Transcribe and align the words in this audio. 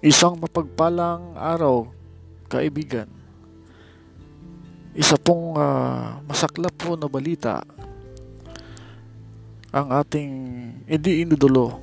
Isang 0.00 0.40
mapagpalang 0.40 1.36
araw, 1.36 1.84
kaibigan. 2.48 3.04
Isa 4.96 5.20
pong 5.20 5.60
uh, 5.60 6.24
masaklap 6.24 6.72
po 6.72 6.96
na 6.96 7.04
balita 7.04 7.60
ang 9.68 9.92
ating 9.92 10.32
edi 10.88 11.20
inudulo 11.20 11.76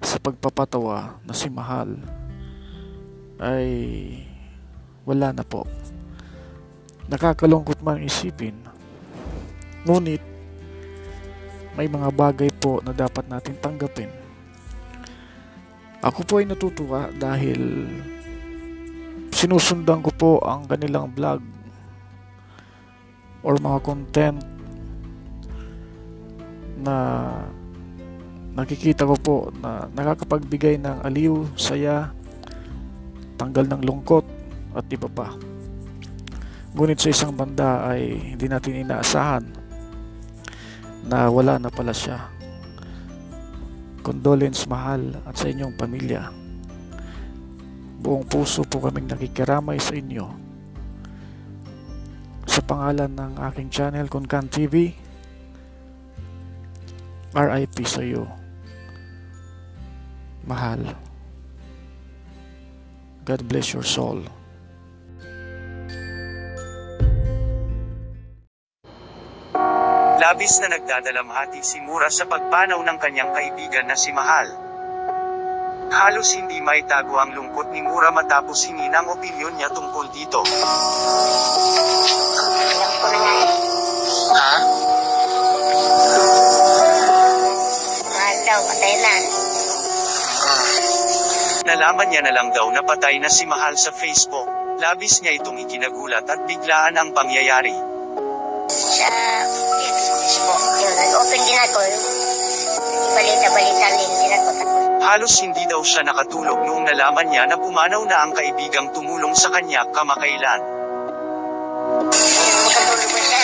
sa 0.00 0.16
pagpapatawa 0.16 1.20
na 1.28 1.36
si 1.36 1.52
Mahal 1.52 1.92
ay 3.36 3.68
wala 5.04 5.36
na 5.36 5.44
po. 5.44 5.68
Nakakalungkot 7.12 7.84
man 7.84 8.00
isipin. 8.00 8.56
Ngunit 9.84 10.24
may 11.76 11.84
mga 11.84 12.08
bagay 12.16 12.48
po 12.48 12.80
na 12.80 12.96
dapat 12.96 13.28
natin 13.28 13.60
tanggapin. 13.60 14.23
Ako 16.04 16.20
po 16.28 16.36
ay 16.36 16.44
natutuwa 16.44 17.08
dahil 17.16 17.88
sinusundan 19.32 20.04
ko 20.04 20.12
po 20.12 20.30
ang 20.44 20.68
kanilang 20.68 21.08
vlog 21.16 21.40
or 23.40 23.56
mga 23.56 23.78
content 23.80 24.36
na 26.84 26.96
nakikita 28.52 29.08
ko 29.08 29.16
po 29.16 29.36
na 29.64 29.88
nakakapagbigay 29.96 30.76
ng 30.76 31.08
aliw, 31.08 31.48
saya, 31.56 32.12
tanggal 33.40 33.64
ng 33.64 33.88
lungkot 33.88 34.28
at 34.76 34.84
iba 34.92 35.08
pa. 35.08 35.32
Ngunit 36.76 37.00
sa 37.00 37.08
isang 37.08 37.32
banda 37.32 37.88
ay 37.88 38.36
hindi 38.36 38.44
natin 38.44 38.84
inaasahan 38.84 39.44
na 41.08 41.32
wala 41.32 41.56
na 41.56 41.72
pala 41.72 41.96
siya. 41.96 42.33
Condolence 44.04 44.68
mahal 44.68 45.16
at 45.24 45.40
sa 45.40 45.48
inyong 45.48 45.80
pamilya. 45.80 46.28
Buong 48.04 48.28
puso 48.28 48.60
po 48.68 48.84
kaming 48.84 49.08
nakikiramay 49.08 49.80
sa 49.80 49.96
inyo. 49.96 50.26
Sa 52.44 52.60
pangalan 52.68 53.16
ng 53.16 53.32
aking 53.48 53.72
channel, 53.72 54.04
Kunkan 54.12 54.52
TV, 54.52 54.92
RIP 57.32 57.76
sa 57.88 58.04
iyo. 58.04 58.28
Mahal. 60.44 60.84
God 63.24 63.40
bless 63.48 63.72
your 63.72 63.88
soul. 63.88 64.20
Labis 70.34 70.58
na 70.58 70.66
nagdadalamhati 70.66 71.62
si 71.62 71.78
Mura 71.78 72.10
sa 72.10 72.26
pagpanaw 72.26 72.82
ng 72.82 72.98
kanyang 72.98 73.30
kaibigan 73.38 73.86
na 73.86 73.94
si 73.94 74.10
Mahal. 74.10 74.50
Halos 75.94 76.34
hindi 76.34 76.58
maitago 76.58 77.22
ang 77.22 77.38
lungkot 77.38 77.70
ni 77.70 77.78
Mura 77.86 78.10
matapos 78.10 78.66
hingin 78.66 78.90
ang 78.90 79.14
opinyon 79.14 79.54
niya 79.54 79.70
tungkol 79.70 80.10
dito. 80.10 80.42
Ha? 84.34 84.54
Mahal 88.10 88.36
daw, 88.42 88.58
patay 88.74 88.94
na. 88.98 89.14
Nalaman 91.62 92.10
niya 92.10 92.26
na 92.26 92.34
lang 92.34 92.50
daw 92.50 92.66
na 92.74 92.82
patay 92.82 93.22
na 93.22 93.30
si 93.30 93.46
Mahal 93.46 93.78
sa 93.78 93.94
Facebook. 93.94 94.50
Labis 94.82 95.22
niya 95.22 95.38
itong 95.38 95.62
ikinagulat 95.62 96.26
at 96.26 96.42
biglaan 96.42 96.98
ang 96.98 97.14
pangyayari. 97.14 97.93
Sa 98.68 99.12
Facebook, 99.76 100.62
yun, 100.80 100.94
nag-open 100.96 101.40
din 101.44 101.58
ako. 101.68 101.80
Balita-balita 103.12 103.86
din 103.92 104.12
din 104.16 104.32
ako. 104.40 104.50
Halos 105.04 105.34
hindi 105.44 105.68
daw 105.68 105.84
siya 105.84 106.00
nakatulog 106.00 106.64
noong 106.64 106.88
nalaman 106.88 107.28
niya 107.28 107.44
na 107.44 107.60
pumanaw 107.60 108.08
na 108.08 108.24
ang 108.24 108.32
kaibigang 108.32 108.88
tumulong 108.96 109.36
sa 109.36 109.52
kanya 109.52 109.84
kamakailan. 109.92 110.60
makatulog 112.64 113.08
ko 113.12 113.18
siya. 113.20 113.42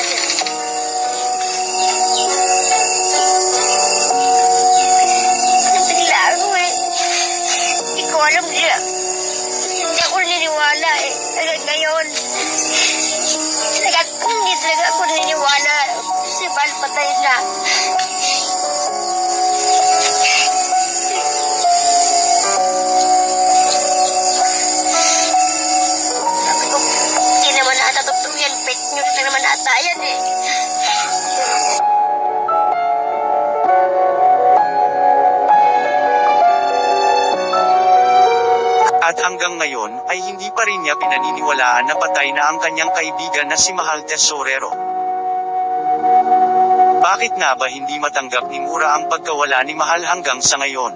Nabigla 5.68 6.20
ako 6.32 6.48
eh. 6.56 6.72
Hindi 7.92 8.04
ko 8.08 8.16
alam. 8.24 8.44
Hindi 8.48 10.00
ako 10.00 10.16
niniwala 10.16 10.90
eh. 11.04 11.12
Hanggang 11.36 11.62
ngayon. 11.68 12.06
Talaga, 13.90 14.22
hindi 14.22 14.54
talaga 14.62 14.84
ako 14.94 15.02
niniwala. 15.02 15.76
Si 16.22 16.46
Val 16.46 16.70
patay 16.78 17.10
na. 17.26 17.34
Sabi 26.38 26.64
ko, 26.70 26.78
hindi 26.78 27.50
naman 27.50 27.76
ata 27.82 28.00
totoo 28.06 28.34
yan. 28.38 28.54
Fake 28.62 28.84
news 28.94 29.10
na 29.10 29.22
naman 29.26 29.42
ata 29.42 29.74
yan 29.82 29.98
eh. 30.06 30.18
At 39.10 39.18
hanggang 39.26 39.58
ngayon, 39.58 40.06
ay 40.06 40.22
hindi 40.22 40.46
pa 40.54 40.62
rin 40.62 40.86
niya 40.86 40.94
pinaniniwalaan 40.94 41.90
na 41.90 41.98
patay 41.98 42.30
na 42.30 42.46
ang 42.46 42.62
kanyang 42.62 42.94
kaibigan 42.94 43.50
na 43.50 43.58
si 43.58 43.74
Mahal 43.74 44.06
Tesorero. 44.06 44.70
Bakit 47.02 47.34
nga 47.34 47.58
ba 47.58 47.66
hindi 47.66 47.98
matanggap 47.98 48.46
ni 48.46 48.62
Mura 48.62 48.94
ang 48.94 49.10
pagkawala 49.10 49.66
ni 49.66 49.74
Mahal 49.74 50.06
hanggang 50.06 50.38
sa 50.38 50.62
ngayon? 50.62 50.94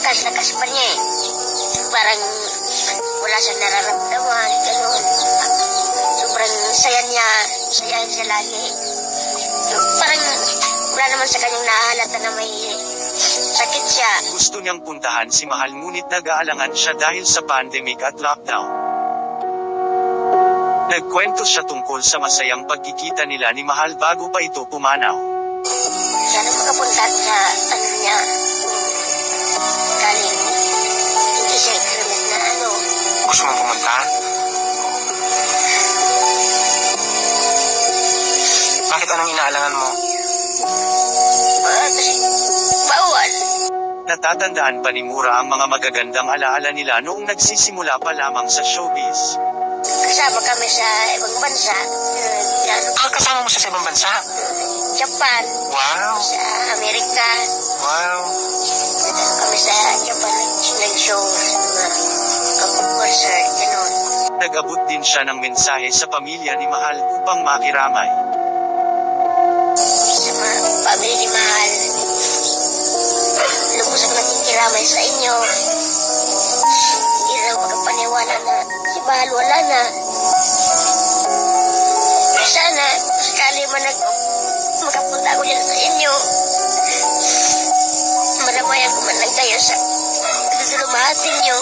Lakas-lakas 0.00 0.48
pa 0.56 0.64
niya 0.72 0.84
eh. 0.88 0.96
Parang 1.92 2.20
wala 3.20 3.36
siyang 3.36 3.60
nararamdaman, 3.60 4.50
gano'n. 4.64 5.02
Sobrang 6.24 6.54
saya 6.72 7.04
niya, 7.04 7.28
saya 7.68 8.00
siya 8.08 8.24
lagi. 8.32 8.64
Parang 10.00 10.22
wala 11.02 11.18
naman 11.18 11.26
sa 11.34 11.42
kanyang 11.42 11.66
nahalata 11.66 12.18
na 12.22 12.30
may 12.38 12.52
sakit 13.58 13.84
siya. 13.90 14.12
Gusto 14.38 14.62
niyang 14.62 14.86
puntahan 14.86 15.26
si 15.34 15.50
Mahal 15.50 15.74
ngunit 15.74 16.06
nag-aalangan 16.06 16.70
siya 16.78 16.94
dahil 16.94 17.26
sa 17.26 17.42
pandemic 17.42 17.98
at 18.06 18.22
lockdown. 18.22 18.70
Nagkwento 20.94 21.42
siya 21.42 21.66
tungkol 21.66 22.06
sa 22.06 22.22
masayang 22.22 22.70
pagkikita 22.70 23.26
nila 23.26 23.50
ni 23.50 23.66
Mahal 23.66 23.98
bago 23.98 24.30
pa 24.30 24.46
ito 24.46 24.62
pumanaw. 24.62 25.18
Sana 26.30 26.50
makapunta 26.54 27.04
sa 27.10 27.38
ano 27.50 27.86
niya, 27.98 28.18
galing 30.06 30.38
hindi 31.18 31.56
siya 31.58 31.74
krimen 31.82 32.22
na 32.30 32.38
ano. 32.46 32.70
Gusto 33.26 33.42
mong 33.50 33.58
pumunta? 33.58 33.96
Bakit 38.86 39.08
anong 39.10 39.30
inaalangan 39.34 39.74
mo? 39.82 40.11
Kasi 41.62 42.06
bawal. 42.86 43.30
Natatandaan 44.02 44.82
pa 44.82 44.90
ni 44.90 45.02
Mura 45.02 45.40
ang 45.40 45.48
mga 45.48 45.66
magagandang 45.68 46.28
alaala 46.28 46.70
nila 46.70 46.98
noong 47.00 47.26
nagsisimula 47.26 47.98
pa 47.98 48.12
lamang 48.12 48.46
sa 48.46 48.62
showbiz. 48.62 49.38
Kasama 49.82 50.38
kami 50.38 50.68
sa 50.68 50.86
ibang 51.18 51.36
bansa. 51.42 51.74
Yan, 52.62 52.82
Ah, 53.02 53.10
kasama 53.10 53.42
mo 53.42 53.48
siya 53.50 53.66
sa 53.66 53.70
ibang 53.70 53.82
bansa? 53.82 54.10
Japan, 54.92 55.42
Wow! 55.72 56.14
sa 56.20 56.42
Amerika. 56.78 57.28
Wow! 57.82 58.20
kami 59.42 59.58
sa 59.58 59.74
Japan 60.04 60.42
nag-show 60.78 61.22
sa 61.22 62.66
mga 62.68 62.82
concert, 62.94 63.46
gano'n. 63.58 63.92
Nag-abot 64.38 64.80
din 64.86 65.02
siya 65.02 65.22
ng 65.26 65.38
mensahe 65.38 65.88
sa 65.90 66.06
pamilya 66.06 66.54
ni 66.54 66.66
Mahal 66.66 66.98
upang 67.18 67.42
makiramay. 67.42 68.10
Ni 71.02 71.26
Mahal. 71.26 71.70
Lubos 73.74 74.02
ang 74.06 74.14
nakikiramay 74.14 74.84
sa 74.86 75.00
inyo. 75.02 75.34
Hindi 77.18 77.34
raw 77.42 77.56
makapaniwala 77.58 78.36
na 78.46 78.56
si 78.86 78.98
Mahal 79.02 79.28
wala 79.34 79.58
na. 79.66 79.82
Sana, 82.46 82.86
sakali 83.18 83.66
man 83.74 83.82
nag 83.82 83.98
makapunta 84.86 85.28
ako 85.34 85.42
dyan 85.42 85.64
sa 85.66 85.74
inyo. 85.74 86.12
Maramayan 88.46 88.94
ko 88.94 89.00
man 89.02 89.16
lang 89.18 89.34
kayo 89.34 89.58
sa 89.58 89.74
dudulumahatin 90.54 91.36
nyo. 91.42 91.58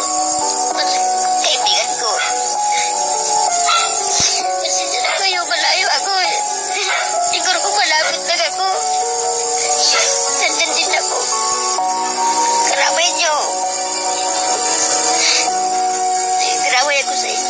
Mas 0.77 0.93
Karamay 16.91 17.07
ako 17.07 17.50